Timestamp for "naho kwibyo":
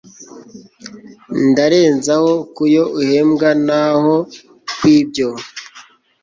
3.67-5.27